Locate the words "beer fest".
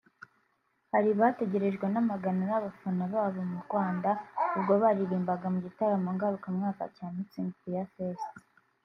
7.63-8.33